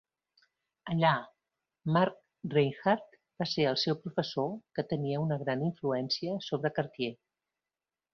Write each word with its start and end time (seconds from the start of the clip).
Allà, 0.91 1.09
Max 1.97 2.15
Reinhardt 2.53 3.19
va 3.43 3.47
ser 3.51 3.67
el 3.73 3.77
seu 3.81 3.97
professor, 4.07 4.49
que 4.79 4.85
tenia 4.95 5.21
una 5.25 5.39
gran 5.43 5.63
influencia 5.69 6.39
sobre 6.47 6.73
Cartier. 6.79 7.13